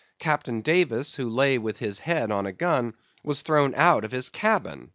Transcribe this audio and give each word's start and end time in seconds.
Captain 0.17 0.61
Davis, 0.61 1.13
who 1.13 1.29
lay 1.29 1.59
with 1.59 1.77
his 1.77 1.99
head 1.99 2.31
on 2.31 2.47
a 2.47 2.51
gun, 2.51 2.95
was 3.23 3.43
thrown 3.43 3.75
out 3.75 4.03
of 4.03 4.11
his 4.11 4.29
cabin!" 4.29 4.89